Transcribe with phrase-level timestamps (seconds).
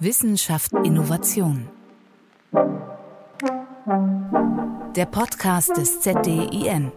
[0.00, 1.68] Wissenschaft Innovation.
[4.94, 6.92] Der Podcast des ZDIN.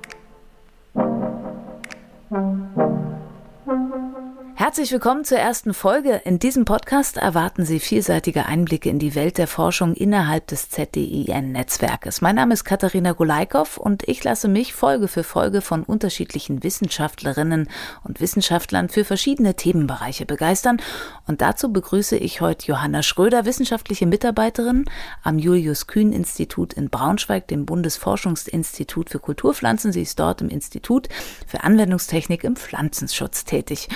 [4.62, 6.22] Herzlich willkommen zur ersten Folge.
[6.24, 12.22] In diesem Podcast erwarten Sie vielseitige Einblicke in die Welt der Forschung innerhalb des ZDIN-Netzwerkes.
[12.22, 17.70] Mein Name ist Katharina Golaikow und ich lasse mich Folge für Folge von unterschiedlichen Wissenschaftlerinnen
[18.04, 20.80] und Wissenschaftlern für verschiedene Themenbereiche begeistern.
[21.26, 24.86] Und dazu begrüße ich heute Johanna Schröder, wissenschaftliche Mitarbeiterin
[25.24, 29.92] am Julius-Kühn-Institut in Braunschweig, dem Bundesforschungsinstitut für Kulturpflanzen.
[29.92, 31.10] Sie ist dort im Institut
[31.48, 33.90] für Anwendungstechnik im Pflanzenschutz tätig.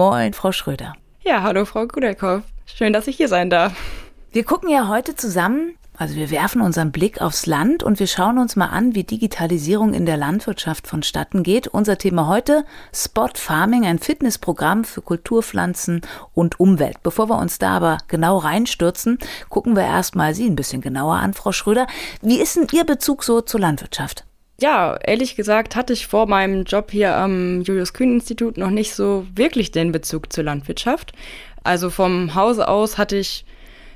[0.00, 0.94] Moin, Frau Schröder.
[1.20, 2.40] Ja, hallo, Frau Gudelkow.
[2.64, 3.74] Schön, dass ich hier sein darf.
[4.32, 8.38] Wir gucken ja heute zusammen, also wir werfen unseren Blick aufs Land und wir schauen
[8.38, 11.68] uns mal an, wie Digitalisierung in der Landwirtschaft vonstatten geht.
[11.68, 16.00] Unser Thema heute Spot Farming, ein Fitnessprogramm für Kulturpflanzen
[16.32, 17.02] und Umwelt.
[17.02, 19.18] Bevor wir uns da aber genau reinstürzen,
[19.50, 21.86] gucken wir erstmal Sie ein bisschen genauer an, Frau Schröder.
[22.22, 24.24] Wie ist denn Ihr Bezug so zur Landwirtschaft?
[24.60, 29.70] Ja, ehrlich gesagt hatte ich vor meinem Job hier am Julius-Kühn-Institut noch nicht so wirklich
[29.70, 31.12] den Bezug zur Landwirtschaft.
[31.64, 33.46] Also vom Hause aus hatte ich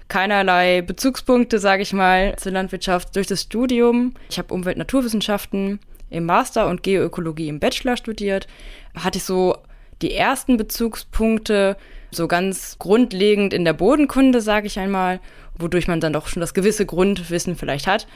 [0.09, 4.15] keinerlei Bezugspunkte, sage ich mal, zur Landwirtschaft durch das Studium.
[4.31, 8.47] Ich habe Umwelt-Naturwissenschaften im Master und Geoökologie im Bachelor studiert.
[8.95, 9.59] Hatte ich so
[10.01, 11.77] die ersten Bezugspunkte
[12.11, 15.21] so ganz grundlegend in der Bodenkunde, sage ich einmal,
[15.59, 18.07] wodurch man dann doch schon das gewisse Grundwissen vielleicht hat.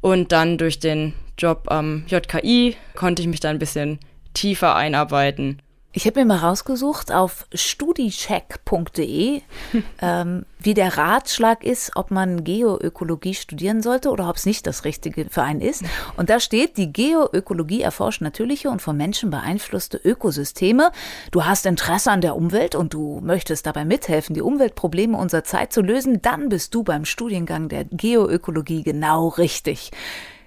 [0.00, 3.98] Und dann durch den Job am JKI konnte ich mich dann ein bisschen
[4.34, 5.60] tiefer einarbeiten.
[5.92, 9.40] Ich habe mir mal rausgesucht auf studicheck.de,
[10.02, 14.84] ähm, wie der Ratschlag ist, ob man Geoökologie studieren sollte oder ob es nicht das
[14.84, 15.84] Richtige für einen ist.
[16.18, 20.92] Und da steht, die Geoökologie erforscht natürliche und von Menschen beeinflusste Ökosysteme.
[21.30, 25.72] Du hast Interesse an der Umwelt und du möchtest dabei mithelfen, die Umweltprobleme unserer Zeit
[25.72, 29.90] zu lösen, dann bist du beim Studiengang der Geoökologie genau richtig.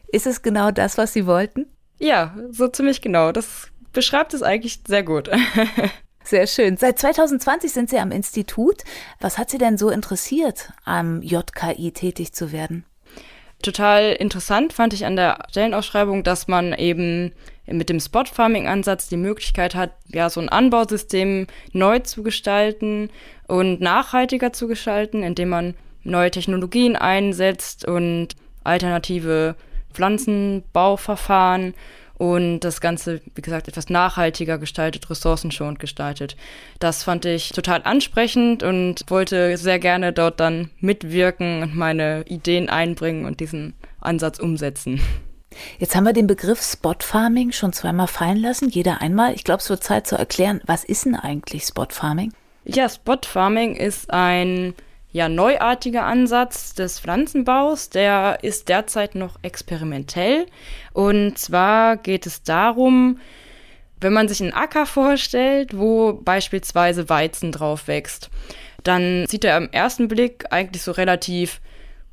[0.08, 1.66] Ist es genau das, was Sie wollten?
[2.00, 3.32] Ja, so ziemlich genau.
[3.32, 5.30] Das beschreibt es eigentlich sehr gut.
[6.24, 6.78] Sehr schön.
[6.78, 8.84] Seit 2020 sind Sie am Institut.
[9.20, 12.86] Was hat Sie denn so interessiert, am JKI tätig zu werden?
[13.62, 17.32] Total interessant fand ich an der Stellenausschreibung, dass man eben
[17.68, 23.10] mit dem Spot Farming Ansatz die Möglichkeit hat, ja, so ein Anbausystem neu zu gestalten
[23.48, 28.30] und nachhaltiger zu gestalten, indem man neue Technologien einsetzt und
[28.64, 29.56] alternative
[29.94, 31.74] Pflanzenbauverfahren
[32.22, 36.36] und das Ganze, wie gesagt, etwas nachhaltiger gestaltet, ressourcenschonend gestaltet.
[36.78, 42.70] Das fand ich total ansprechend und wollte sehr gerne dort dann mitwirken und meine Ideen
[42.70, 45.02] einbringen und diesen Ansatz umsetzen.
[45.80, 49.34] Jetzt haben wir den Begriff Spot Farming schon zweimal fallen lassen, jeder einmal.
[49.34, 52.34] Ich glaube, es wird Zeit zu erklären, was ist denn eigentlich Spot Farming?
[52.66, 54.76] Ja, Spot Farming ist ein
[55.12, 57.90] ja, neuartiger Ansatz des Pflanzenbaus.
[57.90, 60.46] Der ist derzeit noch experimentell.
[60.94, 63.20] Und zwar geht es darum,
[64.00, 68.30] wenn man sich einen Acker vorstellt, wo beispielsweise Weizen drauf wächst,
[68.84, 71.62] dann sieht er am ersten Blick eigentlich so relativ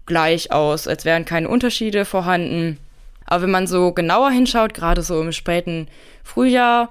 [0.04, 2.78] gleich aus, als wären keine Unterschiede vorhanden.
[3.24, 5.88] Aber wenn man so genauer hinschaut, gerade so im späten
[6.24, 6.90] Frühjahr,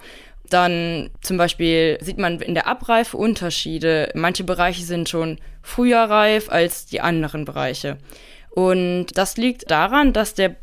[0.50, 4.12] dann zum Beispiel sieht man in der Abreife Unterschiede.
[4.16, 7.97] Manche Bereiche sind schon früher reif als die anderen Bereiche.
[8.50, 10.56] Und das liegt daran, dass der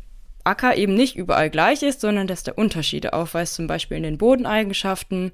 [0.43, 4.17] Acker eben nicht überall gleich ist, sondern dass der Unterschiede aufweist, zum Beispiel in den
[4.17, 5.31] Bodeneigenschaften.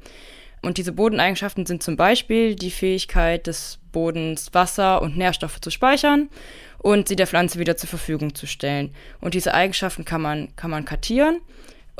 [0.61, 6.29] Und diese Bodeneigenschaften sind zum Beispiel die Fähigkeit des Bodens, Wasser und Nährstoffe zu speichern
[6.77, 8.93] und sie der Pflanze wieder zur Verfügung zu stellen.
[9.19, 11.41] Und diese Eigenschaften kann man, kann man kartieren.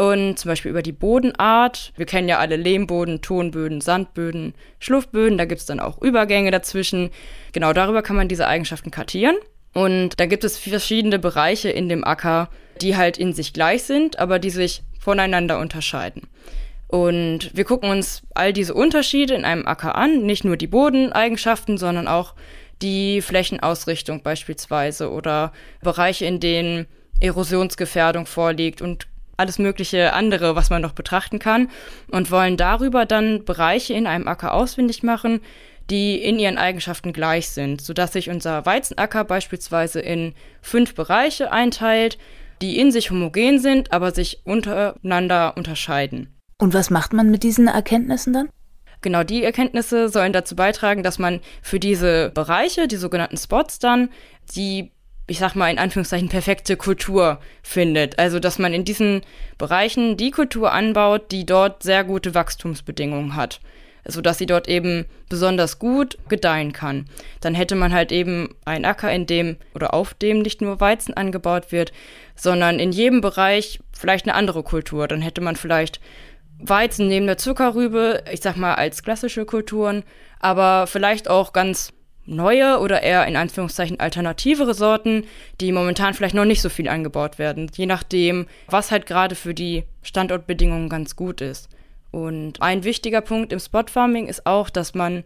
[0.01, 1.93] Und zum Beispiel über die Bodenart.
[1.95, 5.37] Wir kennen ja alle Lehmboden, Tonböden, Sandböden, Schluffböden.
[5.37, 7.11] Da gibt es dann auch Übergänge dazwischen.
[7.51, 9.35] Genau darüber kann man diese Eigenschaften kartieren.
[9.75, 12.49] Und da gibt es verschiedene Bereiche in dem Acker,
[12.81, 16.23] die halt in sich gleich sind, aber die sich voneinander unterscheiden.
[16.87, 21.77] Und wir gucken uns all diese Unterschiede in einem Acker an, nicht nur die Bodeneigenschaften,
[21.77, 22.33] sondern auch
[22.81, 25.53] die Flächenausrichtung beispielsweise oder
[25.83, 26.87] Bereiche, in denen
[27.19, 29.10] Erosionsgefährdung vorliegt und
[29.41, 31.69] alles mögliche andere, was man noch betrachten kann
[32.09, 35.41] und wollen darüber dann Bereiche in einem Acker ausfindig machen,
[35.89, 42.17] die in ihren Eigenschaften gleich sind, sodass sich unser Weizenacker beispielsweise in fünf Bereiche einteilt,
[42.61, 46.33] die in sich homogen sind, aber sich untereinander unterscheiden.
[46.57, 48.49] Und was macht man mit diesen Erkenntnissen dann?
[49.01, 54.09] Genau, die Erkenntnisse sollen dazu beitragen, dass man für diese Bereiche, die sogenannten Spots dann,
[54.55, 54.91] die
[55.31, 58.19] ich sag mal in Anführungszeichen, perfekte Kultur findet.
[58.19, 59.21] Also, dass man in diesen
[59.57, 63.61] Bereichen die Kultur anbaut, die dort sehr gute Wachstumsbedingungen hat.
[64.05, 67.05] sodass sie dort eben besonders gut gedeihen kann.
[67.39, 71.13] Dann hätte man halt eben einen Acker, in dem oder auf dem nicht nur Weizen
[71.13, 71.93] angebaut wird,
[72.35, 75.07] sondern in jedem Bereich vielleicht eine andere Kultur.
[75.07, 76.01] Dann hätte man vielleicht
[76.57, 80.03] Weizen neben der Zuckerrübe, ich sag mal als klassische Kulturen,
[80.39, 81.93] aber vielleicht auch ganz
[82.25, 85.25] neue oder eher in Anführungszeichen alternativere Sorten,
[85.59, 89.53] die momentan vielleicht noch nicht so viel angebaut werden, je nachdem, was halt gerade für
[89.53, 91.69] die Standortbedingungen ganz gut ist.
[92.11, 95.23] Und ein wichtiger Punkt im Spot Farming ist auch, dass man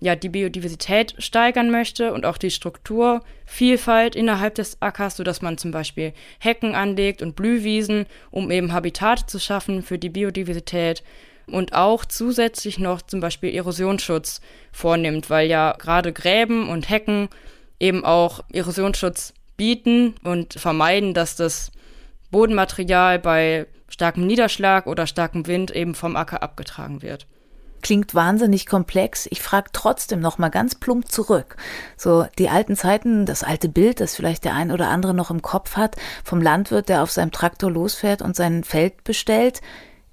[0.00, 5.70] ja die Biodiversität steigern möchte und auch die Strukturvielfalt innerhalb des Ackers, sodass man zum
[5.70, 11.02] Beispiel Hecken anlegt und Blühwiesen, um eben Habitate zu schaffen für die Biodiversität
[11.46, 14.40] und auch zusätzlich noch zum Beispiel Erosionsschutz
[14.72, 17.28] vornimmt, weil ja gerade Gräben und Hecken
[17.78, 21.72] eben auch Erosionsschutz bieten und vermeiden, dass das
[22.30, 27.26] Bodenmaterial bei starkem Niederschlag oder starkem Wind eben vom Acker abgetragen wird
[27.86, 29.28] klingt wahnsinnig komplex.
[29.30, 31.56] Ich frage trotzdem noch mal ganz plump zurück.
[31.96, 35.40] So die alten Zeiten, das alte Bild, das vielleicht der ein oder andere noch im
[35.40, 35.94] Kopf hat,
[36.24, 39.60] vom Landwirt, der auf seinem Traktor losfährt und sein Feld bestellt.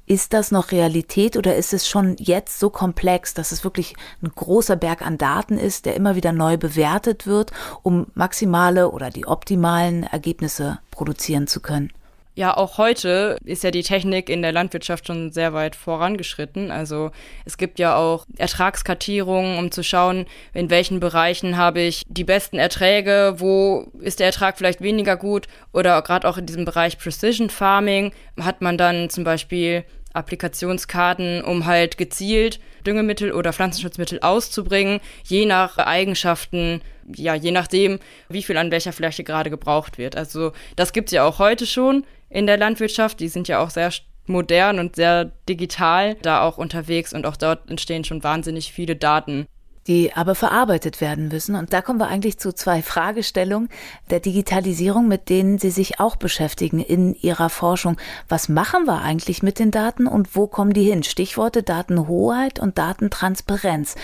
[0.06, 4.32] Ist das noch Realität oder ist es schon jetzt so komplex, dass es wirklich ein
[4.36, 7.52] großer Berg an Daten ist, der immer wieder neu bewertet wird,
[7.84, 11.94] um maximale oder die optimalen Ergebnisse produzieren zu können?
[12.36, 16.72] Ja, auch heute ist ja die Technik in der Landwirtschaft schon sehr weit vorangeschritten.
[16.72, 17.12] Also
[17.46, 22.58] es gibt ja auch Ertragskartierungen, um zu schauen, in welchen Bereichen habe ich die besten
[22.58, 27.52] Erträge, wo ist der Ertrag vielleicht weniger gut oder gerade auch in diesem Bereich Precision
[27.52, 29.84] Farming hat man dann zum Beispiel
[30.14, 36.82] Applikationskarten, um halt gezielt Düngemittel oder Pflanzenschutzmittel auszubringen, je nach Eigenschaften,
[37.16, 40.16] ja, je nachdem, wie viel an welcher Fläche gerade gebraucht wird.
[40.16, 43.20] Also das gibt's ja auch heute schon in der Landwirtschaft.
[43.20, 43.92] Die sind ja auch sehr
[44.26, 49.46] modern und sehr digital da auch unterwegs und auch dort entstehen schon wahnsinnig viele Daten
[49.88, 51.56] die aber verarbeitet werden müssen.
[51.56, 53.68] Und da kommen wir eigentlich zu zwei Fragestellungen
[54.10, 57.98] der Digitalisierung, mit denen Sie sich auch beschäftigen in Ihrer Forschung.
[58.30, 61.04] Was machen wir eigentlich mit den Daten und wo kommen die hin?
[61.04, 63.96] Stichworte Datenhoheit und Datentransparenz.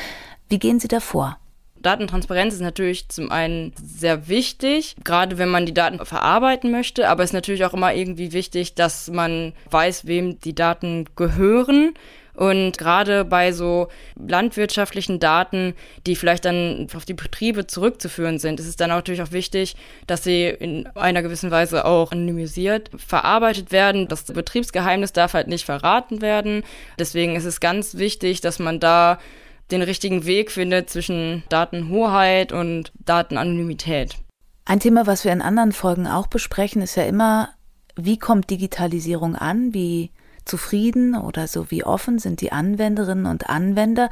[0.49, 1.37] Wie gehen Sie da vor?
[1.81, 7.23] Datentransparenz ist natürlich zum einen sehr wichtig, gerade wenn man die Daten verarbeiten möchte, aber
[7.23, 11.93] es ist natürlich auch immer irgendwie wichtig, dass man weiß, wem die Daten gehören
[12.39, 15.73] und gerade bei so landwirtschaftlichen Daten,
[16.07, 19.75] die vielleicht dann auf die Betriebe zurückzuführen sind, ist es dann natürlich auch wichtig,
[20.07, 24.07] dass sie in einer gewissen Weise auch anonymisiert verarbeitet werden.
[24.07, 26.63] Das Betriebsgeheimnis darf halt nicht verraten werden.
[26.97, 29.19] Deswegen ist es ganz wichtig, dass man da
[29.71, 34.17] den richtigen Weg findet zwischen Datenhoheit und Datenanonymität.
[34.65, 37.49] Ein Thema, was wir in anderen Folgen auch besprechen, ist ja immer,
[37.95, 39.73] wie kommt Digitalisierung an?
[39.73, 40.11] Wie
[40.45, 44.09] zufrieden oder so wie offen sind die Anwenderinnen und Anwender?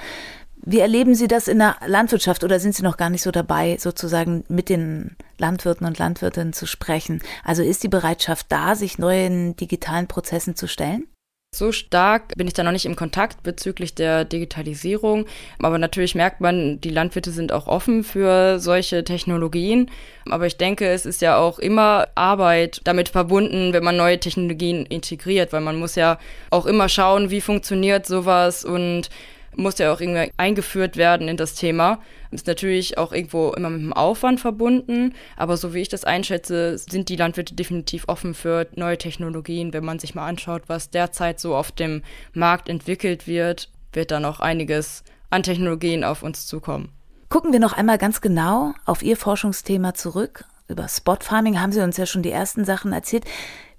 [0.55, 3.77] Wie erleben Sie das in der Landwirtschaft oder sind Sie noch gar nicht so dabei,
[3.79, 7.21] sozusagen mit den Landwirten und Landwirtinnen zu sprechen?
[7.43, 11.07] Also ist die Bereitschaft da, sich neuen digitalen Prozessen zu stellen?
[11.55, 15.25] So stark bin ich da noch nicht im Kontakt bezüglich der Digitalisierung.
[15.59, 19.89] Aber natürlich merkt man, die Landwirte sind auch offen für solche Technologien.
[20.29, 24.85] Aber ich denke, es ist ja auch immer Arbeit damit verbunden, wenn man neue Technologien
[24.85, 29.09] integriert, weil man muss ja auch immer schauen, wie funktioniert sowas und
[29.57, 31.99] muss ja auch irgendwie eingeführt werden in das Thema.
[32.31, 36.77] Ist natürlich auch irgendwo immer mit dem Aufwand verbunden, aber so wie ich das einschätze,
[36.77, 39.73] sind die Landwirte definitiv offen für neue Technologien.
[39.73, 42.03] Wenn man sich mal anschaut, was derzeit so auf dem
[42.33, 46.91] Markt entwickelt wird, wird da noch einiges an Technologien auf uns zukommen.
[47.29, 50.45] Gucken wir noch einmal ganz genau auf Ihr Forschungsthema zurück.
[50.69, 53.25] Über Spot Farming haben Sie uns ja schon die ersten Sachen erzählt.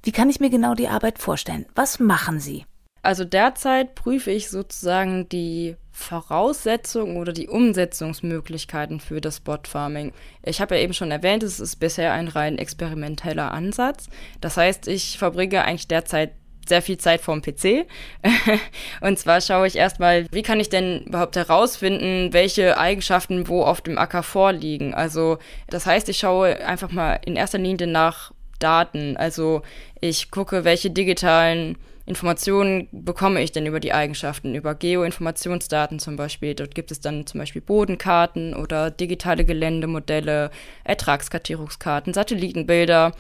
[0.03, 1.67] Wie kann ich mir genau die Arbeit vorstellen?
[1.75, 2.65] Was machen Sie?
[3.09, 10.13] Also derzeit prüfe ich sozusagen die Voraussetzungen oder die Umsetzungsmöglichkeiten für das Bot Farming.
[10.45, 14.11] Ich habe ja eben schon erwähnt, es ist bisher ein rein experimenteller Ansatz.
[14.43, 16.33] Das heißt, ich verbringe eigentlich derzeit
[16.69, 17.87] sehr viel Zeit vorm PC.
[19.01, 23.81] und zwar schaue ich erstmal, wie kann ich denn überhaupt herausfinden, welche Eigenschaften wo auf
[23.81, 24.93] dem Acker vorliegen.
[24.93, 25.39] Also
[25.69, 29.17] das heißt, ich schaue einfach mal in erster Linie nach Daten.
[29.17, 29.63] Also
[29.99, 36.55] ich gucke, welche digitalen Informationen bekomme ich denn über die Eigenschaften, über Geoinformationsdaten zum Beispiel.
[36.55, 40.51] Dort gibt es dann zum Beispiel Bodenkarten oder digitale Geländemodelle,
[40.85, 43.13] Ertragskartierungskarten, Satellitenbilder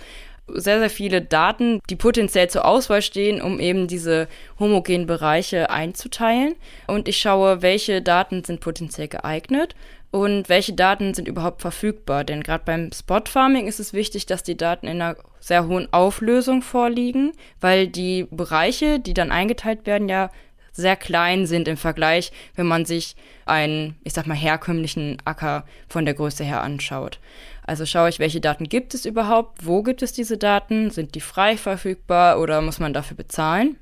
[0.54, 4.28] sehr, sehr viele Daten, die potenziell zur Auswahl stehen, um eben diese
[4.58, 6.54] homogenen Bereiche einzuteilen.
[6.86, 9.74] Und ich schaue, welche Daten sind potenziell geeignet
[10.10, 12.24] und welche Daten sind überhaupt verfügbar.
[12.24, 15.92] Denn gerade beim Spot Farming ist es wichtig, dass die Daten in einer sehr hohen
[15.92, 20.30] Auflösung vorliegen, weil die Bereiche, die dann eingeteilt werden, ja
[20.78, 23.16] sehr klein sind im Vergleich, wenn man sich
[23.46, 27.18] einen, ich sag mal, herkömmlichen Acker von der Größe her anschaut.
[27.66, 31.20] Also schaue ich, welche Daten gibt es überhaupt, wo gibt es diese Daten, sind die
[31.20, 33.76] frei verfügbar oder muss man dafür bezahlen?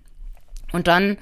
[0.72, 1.18] Und dann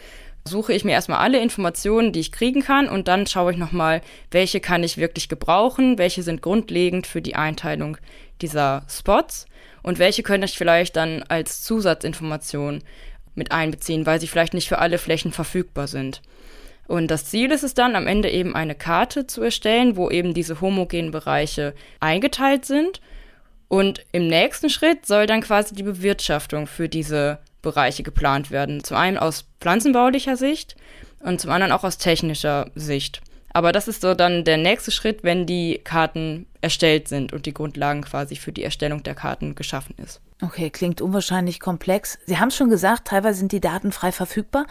[0.47, 4.00] suche ich mir erstmal alle Informationen, die ich kriegen kann und dann schaue ich nochmal,
[4.31, 7.97] welche kann ich wirklich gebrauchen, welche sind grundlegend für die Einteilung
[8.41, 9.47] dieser Spots
[9.85, 12.83] und welche könnte ich vielleicht dann als Zusatzinformation
[13.35, 16.23] mit einbeziehen, weil sie vielleicht nicht für alle Flächen verfügbar sind.
[16.87, 20.33] Und das Ziel ist es dann, am Ende eben eine Karte zu erstellen, wo eben
[20.33, 23.00] diese homogenen Bereiche eingeteilt sind.
[23.69, 28.83] Und im nächsten Schritt soll dann quasi die Bewirtschaftung für diese Bereiche geplant werden.
[28.85, 30.76] Zum einen aus pflanzenbaulicher Sicht
[31.21, 33.21] und zum anderen auch aus technischer Sicht.
[33.55, 37.55] Aber das ist so dann der nächste Schritt, wenn die Karten erstellt sind und die
[37.55, 40.21] Grundlagen quasi für die Erstellung der Karten geschaffen ist.
[40.43, 42.19] Okay, klingt unwahrscheinlich komplex.
[42.27, 44.67] Sie haben schon gesagt, teilweise sind die Daten frei verfügbar.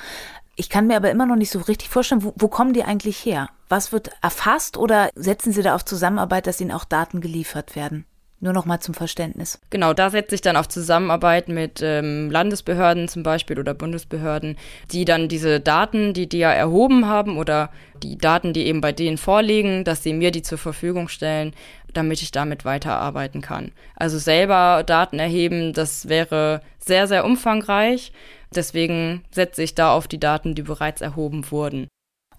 [0.57, 3.25] Ich kann mir aber immer noch nicht so richtig vorstellen, wo, wo kommen die eigentlich
[3.25, 3.49] her?
[3.69, 8.05] Was wird erfasst oder setzen Sie da auf Zusammenarbeit, dass Ihnen auch Daten geliefert werden?
[8.43, 9.57] Nur noch mal zum Verständnis.
[9.69, 14.57] Genau, da setze ich dann auf Zusammenarbeit mit ähm, Landesbehörden zum Beispiel oder Bundesbehörden,
[14.91, 17.69] die dann diese Daten, die die ja erhoben haben oder
[18.03, 21.53] die Daten, die eben bei denen vorliegen, dass sie mir die zur Verfügung stellen,
[21.93, 23.71] damit ich damit weiterarbeiten kann.
[23.95, 28.11] Also selber Daten erheben, das wäre sehr, sehr umfangreich.
[28.53, 31.87] Deswegen setze ich da auf die Daten, die bereits erhoben wurden.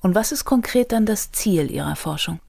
[0.02, 2.40] Und was ist konkret dann das Ziel Ihrer Forschung?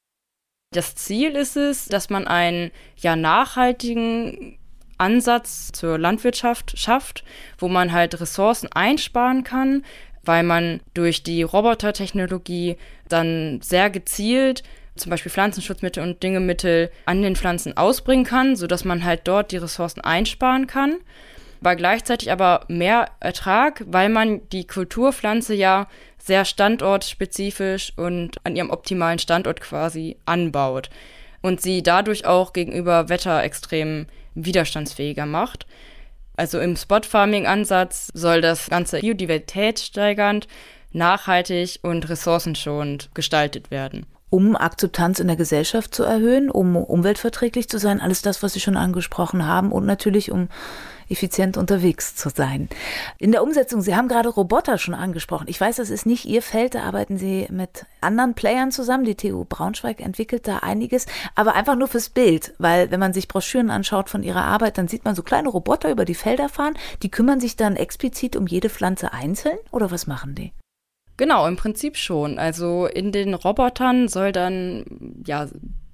[0.72, 4.58] Das Ziel ist es, dass man einen ja nachhaltigen
[4.98, 7.24] Ansatz zur Landwirtschaft schafft,
[7.58, 9.84] wo man halt Ressourcen einsparen kann,
[10.24, 14.64] weil man durch die Robotertechnologie dann sehr gezielt
[14.96, 19.58] zum Beispiel Pflanzenschutzmittel und Düngemittel an den Pflanzen ausbringen kann, sodass man halt dort die
[19.58, 20.98] Ressourcen einsparen kann,
[21.62, 28.72] weil gleichzeitig aber mehr Ertrag, weil man die Kulturpflanze ja sehr standortspezifisch und an ihrem
[28.72, 30.90] optimalen Standort quasi anbaut
[31.42, 35.68] und sie dadurch auch gegenüber Wetterextremen widerstandsfähiger macht.
[36.36, 40.48] Also im Spot-Farming-Ansatz soll das Ganze Biodiversität steigernd,
[40.92, 47.80] nachhaltig und ressourcenschonend gestaltet werden um Akzeptanz in der Gesellschaft zu erhöhen, um umweltverträglich zu
[47.80, 50.50] sein, alles das, was Sie schon angesprochen haben und natürlich um
[51.10, 52.70] effizient unterwegs zu sein.
[53.18, 55.48] In der Umsetzung, Sie haben gerade Roboter schon angesprochen.
[55.48, 59.06] Ich weiß, das ist nicht Ihr Feld, da arbeiten Sie mit anderen Playern zusammen.
[59.06, 63.28] Die TU Braunschweig entwickelt da einiges, aber einfach nur fürs Bild, weil wenn man sich
[63.28, 66.78] Broschüren anschaut von Ihrer Arbeit, dann sieht man so kleine Roboter über die Felder fahren,
[67.04, 70.52] die kümmern sich dann explizit um jede Pflanze einzeln oder was machen die?
[71.18, 72.40] Genau, im Prinzip schon.
[72.40, 74.86] Also in den Robotern soll dann
[75.26, 75.48] ja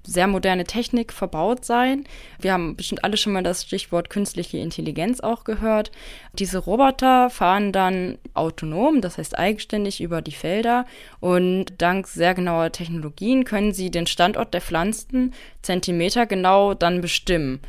[0.04, 2.04] sehr moderne Technik verbaut sein.
[2.40, 5.92] Wir haben bestimmt alle schon mal das Stichwort künstliche Intelligenz auch gehört.
[6.32, 10.86] Diese Roboter fahren dann autonom, das heißt eigenständig über die Felder
[11.20, 17.60] und dank sehr genauer Technologien können sie den Standort der Pflanzen Zentimeter genau dann bestimmen.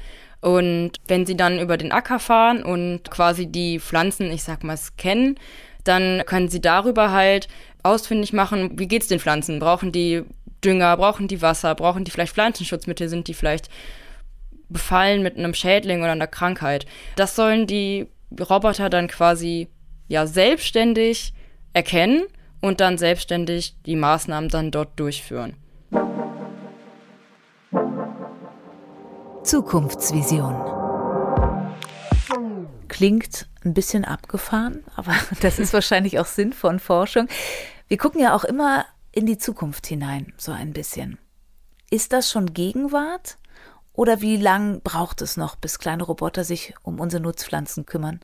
[0.41, 4.75] Und wenn sie dann über den Acker fahren und quasi die Pflanzen, ich sag mal,
[4.75, 5.39] scannen,
[5.85, 7.47] dann können sie darüber halt
[7.81, 9.59] ausfindig machen, wie geht's den Pflanzen?
[9.59, 10.23] Brauchen die
[10.63, 13.69] Dünger, brauchen die Wasser, brauchen die vielleicht Pflanzenschutzmittel, sind die vielleicht
[14.69, 16.85] befallen mit einem Schädling oder einer Krankheit?
[17.15, 18.07] Das sollen die
[18.39, 19.67] Roboter dann quasi
[20.07, 21.33] ja selbstständig
[21.73, 22.23] erkennen
[22.61, 25.55] und dann selbstständig die Maßnahmen dann dort durchführen.
[29.43, 30.55] Zukunftsvision
[32.87, 37.27] klingt ein bisschen abgefahren, aber das ist wahrscheinlich auch Sinn von Forschung.
[37.87, 41.17] Wir gucken ja auch immer in die Zukunft hinein, so ein bisschen.
[41.89, 43.37] Ist das schon Gegenwart?
[43.93, 48.19] Oder wie lang braucht es noch, bis kleine Roboter sich um unsere Nutzpflanzen kümmern?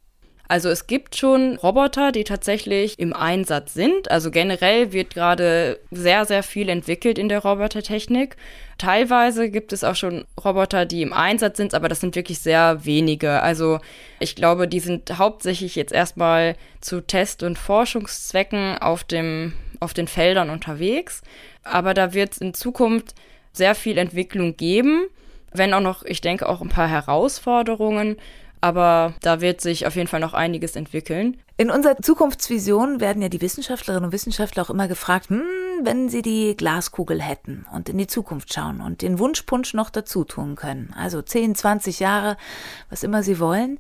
[0.52, 4.10] Also es gibt schon Roboter, die tatsächlich im Einsatz sind.
[4.10, 8.36] Also generell wird gerade sehr, sehr viel entwickelt in der Robotertechnik.
[8.80, 12.84] Teilweise gibt es auch schon Roboter, die im Einsatz sind, aber das sind wirklich sehr
[12.84, 13.44] wenige.
[13.44, 13.80] Also
[14.20, 20.08] ich glaube, die sind hauptsächlich jetzt erstmal zu Test- und Forschungszwecken auf, dem, auf den
[20.08, 21.22] Feldern unterwegs.
[21.64, 23.16] Aber da wird es in Zukunft
[23.52, 25.06] sehr viel Entwicklung geben,
[25.52, 28.18] wenn auch noch, ich denke, auch ein paar Herausforderungen.
[28.62, 31.38] Aber da wird sich auf jeden Fall noch einiges entwickeln.
[31.56, 35.44] In unserer Zukunftsvision werden ja die Wissenschaftlerinnen und Wissenschaftler auch immer gefragt, hm,
[35.84, 40.24] wenn sie die Glaskugel hätten und in die Zukunft schauen und den Wunschpunsch noch dazu
[40.24, 42.38] tun können, also 10, 20 Jahre,
[42.90, 43.78] was immer sie wollen,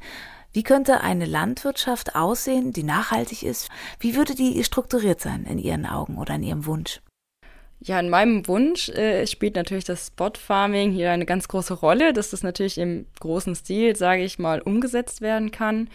[0.59, 3.69] wie könnte eine Landwirtschaft aussehen, die nachhaltig ist?
[3.97, 6.99] Wie würde die strukturiert sein in Ihren Augen oder in Ihrem Wunsch?
[7.79, 12.11] Ja, in meinem Wunsch äh, spielt natürlich das Spot Farming hier eine ganz große Rolle,
[12.11, 15.89] dass das natürlich im großen Stil, sage ich mal, umgesetzt werden kann.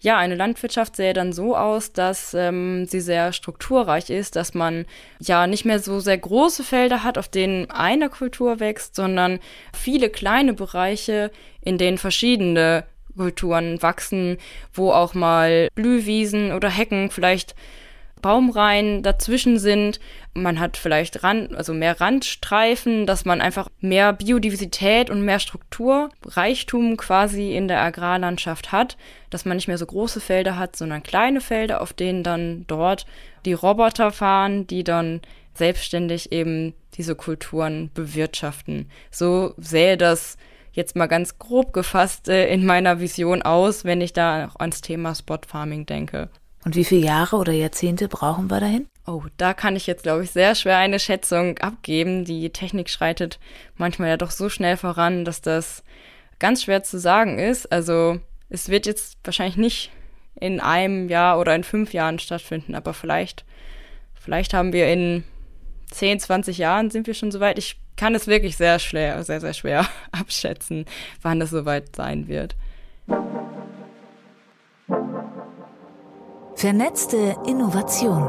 [0.00, 4.84] Ja, eine Landwirtschaft sähe dann so aus, dass ähm, sie sehr strukturreich ist, dass man
[5.20, 9.38] ja nicht mehr so sehr große Felder hat, auf denen eine Kultur wächst, sondern
[9.72, 12.82] viele kleine Bereiche, in denen verschiedene
[13.18, 14.38] Kulturen wachsen,
[14.72, 17.54] wo auch mal Blühwiesen oder Hecken vielleicht
[18.20, 20.00] Baumreihen dazwischen sind.
[20.34, 26.96] Man hat vielleicht Rand, also mehr Randstreifen, dass man einfach mehr Biodiversität und mehr Strukturreichtum
[26.96, 28.96] quasi in der Agrarlandschaft hat,
[29.30, 33.06] dass man nicht mehr so große Felder hat, sondern kleine Felder, auf denen dann dort
[33.44, 35.20] die Roboter fahren, die dann
[35.54, 38.90] selbstständig eben diese Kulturen bewirtschaften.
[39.10, 40.36] So sähe das
[40.78, 44.80] jetzt mal ganz grob gefasst äh, in meiner Vision aus, wenn ich da auch ans
[44.80, 46.30] Thema Spot Farming denke.
[46.64, 48.88] Und wie viele Jahre oder Jahrzehnte brauchen wir dahin?
[49.06, 52.24] Oh, da kann ich jetzt, glaube ich, sehr schwer eine Schätzung abgeben.
[52.24, 53.38] Die Technik schreitet
[53.76, 55.82] manchmal ja doch so schnell voran, dass das
[56.38, 57.70] ganz schwer zu sagen ist.
[57.70, 59.90] Also es wird jetzt wahrscheinlich nicht
[60.34, 63.44] in einem Jahr oder in fünf Jahren stattfinden, aber vielleicht,
[64.14, 65.24] vielleicht haben wir in
[65.90, 67.58] 10, 20 Jahren sind wir schon soweit.
[67.58, 70.86] Ich kann es wirklich sehr schwer, sehr, sehr schwer abschätzen,
[71.20, 72.56] wann es soweit sein wird.
[76.54, 78.26] Vernetzte Innovation.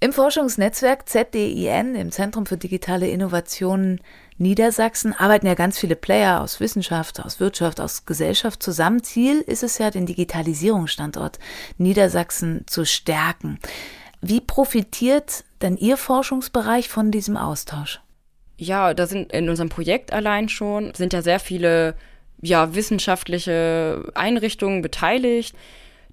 [0.00, 4.00] Im Forschungsnetzwerk ZDIN, im Zentrum für digitale Innovationen
[4.36, 9.02] Niedersachsen, arbeiten ja ganz viele Player aus Wissenschaft, aus Wirtschaft, aus Gesellschaft zusammen.
[9.02, 11.40] Ziel ist es ja, den Digitalisierungsstandort
[11.78, 13.58] Niedersachsen zu stärken.
[14.20, 18.00] Wie profitiert denn Ihr Forschungsbereich von diesem Austausch?
[18.56, 21.94] Ja, da sind in unserem Projekt allein schon, sind ja sehr viele
[22.40, 25.54] ja, wissenschaftliche Einrichtungen beteiligt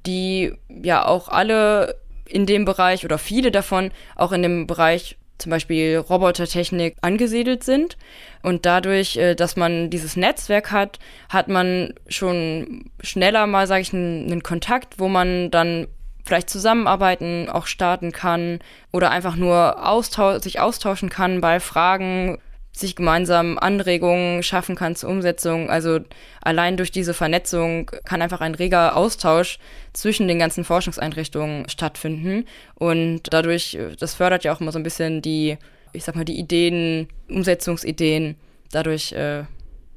[0.06, 1.96] die ja auch alle
[2.28, 7.98] in dem Bereich oder viele davon auch in dem Bereich zum Beispiel Robotertechnik angesiedelt sind.
[8.42, 10.98] Und dadurch, äh, dass man dieses Netzwerk hat,
[11.30, 15.88] hat man schon schneller mal, sage ich, einen, einen Kontakt, wo man dann
[16.26, 18.60] vielleicht zusammenarbeiten auch starten kann
[18.92, 22.40] oder einfach nur austausch sich austauschen kann bei Fragen,
[22.76, 25.70] sich gemeinsam Anregungen schaffen kann zur Umsetzung.
[25.70, 26.00] Also
[26.42, 29.60] allein durch diese Vernetzung kann einfach ein reger Austausch
[29.94, 32.46] zwischen den ganzen Forschungseinrichtungen stattfinden.
[32.74, 35.58] Und dadurch, das fördert ja auch immer so ein bisschen die,
[35.94, 38.36] ich sag mal, die Ideen, Umsetzungsideen.
[38.72, 39.46] Dadurch äh,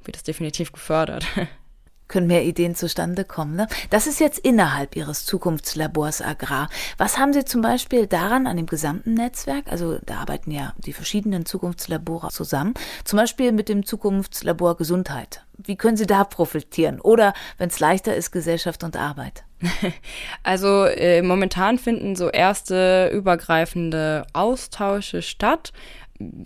[0.04, 1.26] wird es definitiv gefördert.
[2.08, 3.54] können mehr Ideen zustande kommen.
[3.54, 3.68] Ne?
[3.90, 6.68] Das ist jetzt innerhalb Ihres Zukunftslabors Agrar.
[6.96, 9.64] Was haben Sie zum Beispiel daran an dem gesamten Netzwerk?
[9.70, 12.74] Also da arbeiten ja die verschiedenen Zukunftslabore zusammen.
[13.04, 15.44] Zum Beispiel mit dem Zukunftslabor Gesundheit.
[15.56, 17.00] Wie können Sie da profitieren?
[17.00, 19.44] Oder, wenn es leichter ist, Gesellschaft und Arbeit?
[20.44, 25.72] Also äh, momentan finden so erste übergreifende Austausche statt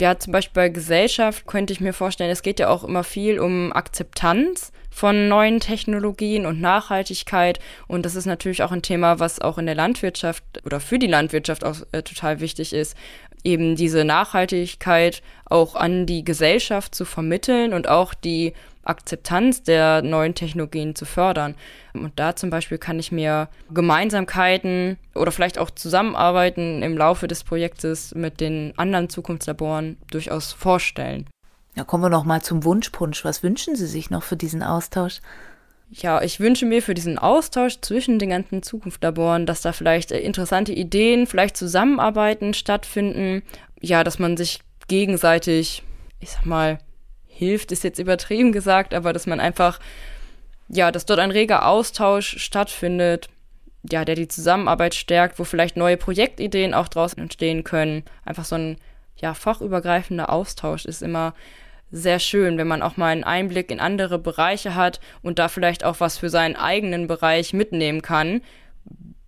[0.00, 3.40] ja, zum Beispiel bei Gesellschaft könnte ich mir vorstellen, es geht ja auch immer viel
[3.40, 7.58] um Akzeptanz von neuen Technologien und Nachhaltigkeit.
[7.88, 11.06] Und das ist natürlich auch ein Thema, was auch in der Landwirtschaft oder für die
[11.06, 12.96] Landwirtschaft auch äh, total wichtig ist,
[13.42, 18.52] eben diese Nachhaltigkeit auch an die Gesellschaft zu vermitteln und auch die
[18.84, 21.54] Akzeptanz der neuen Technologien zu fördern.
[21.94, 27.44] Und da zum Beispiel kann ich mir Gemeinsamkeiten oder vielleicht auch Zusammenarbeiten im Laufe des
[27.44, 31.26] Projektes mit den anderen Zukunftslaboren durchaus vorstellen.
[31.74, 33.24] Ja, kommen wir noch mal zum Wunschpunsch.
[33.24, 35.20] Was wünschen Sie sich noch für diesen Austausch?
[35.90, 40.72] Ja, ich wünsche mir für diesen Austausch zwischen den ganzen Zukunftslaboren, dass da vielleicht interessante
[40.72, 43.42] Ideen, vielleicht Zusammenarbeiten stattfinden.
[43.80, 45.82] Ja, dass man sich gegenseitig,
[46.20, 46.78] ich sag mal,
[47.26, 49.80] hilft, ist jetzt übertrieben gesagt, aber dass man einfach,
[50.68, 53.28] ja, dass dort ein reger Austausch stattfindet,
[53.90, 58.04] ja, der die Zusammenarbeit stärkt, wo vielleicht neue Projektideen auch draußen entstehen können.
[58.24, 58.76] Einfach so ein,
[59.22, 61.34] ja, fachübergreifender Austausch ist immer
[61.90, 65.84] sehr schön, wenn man auch mal einen Einblick in andere Bereiche hat und da vielleicht
[65.84, 68.40] auch was für seinen eigenen Bereich mitnehmen kann,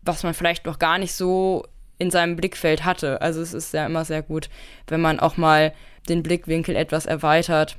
[0.02, 1.64] was man vielleicht noch gar nicht so
[1.98, 3.20] in seinem Blickfeld hatte.
[3.22, 4.48] Also es ist ja immer sehr gut,
[4.88, 5.72] wenn man auch mal
[6.09, 7.78] den Blickwinkel etwas erweitert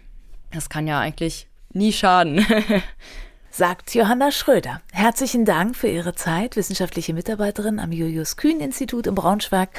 [0.56, 2.46] das kann ja eigentlich nie schaden.
[3.58, 4.82] Sagt Johanna Schröder.
[4.92, 9.70] Herzlichen Dank für Ihre Zeit, wissenschaftliche Mitarbeiterin am Julius Kühn Institut in Braunschweig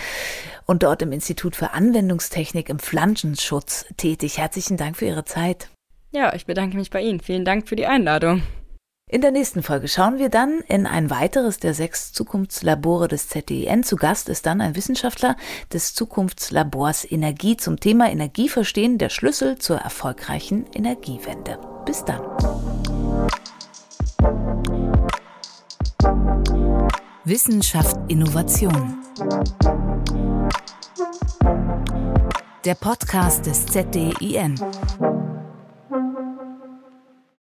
[0.65, 4.39] und dort im Institut für Anwendungstechnik im Pflanzenschutz tätig.
[4.39, 5.69] Herzlichen Dank für Ihre Zeit.
[6.11, 7.21] Ja, ich bedanke mich bei Ihnen.
[7.21, 8.41] Vielen Dank für die Einladung.
[9.11, 13.83] In der nächsten Folge schauen wir dann in ein weiteres der sechs Zukunftslabore des ZDIN.
[13.83, 15.37] Zu Gast ist dann ein Wissenschaftler
[15.71, 21.59] des Zukunftslabors Energie zum Thema Energieverstehen, der Schlüssel zur erfolgreichen Energiewende.
[21.85, 22.23] Bis dann.
[27.25, 29.03] Wissenschaft Innovation.
[32.64, 34.55] Der Podcast des ZDIN.